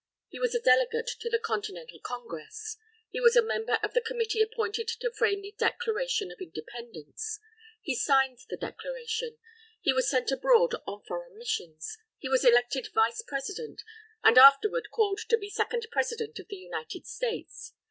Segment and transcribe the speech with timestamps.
[0.29, 2.77] He was a delegate to the Continental Congress.
[3.11, 7.39] He was a member of the Committee appointed to frame the Declaration of Independence.
[7.83, 9.37] He signed the Declaration.
[9.79, 11.99] He was sent abroad on foreign missions.
[12.17, 13.83] He was elected Vice President,
[14.23, 17.73] and afterward called to be second President of the United States.